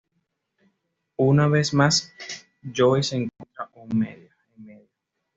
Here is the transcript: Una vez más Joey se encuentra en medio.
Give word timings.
Una 1.19 1.47
vez 1.47 1.75
más 1.75 2.11
Joey 2.75 3.03
se 3.03 3.17
encuentra 3.17 3.69
en 3.75 3.99
medio. 3.99 4.31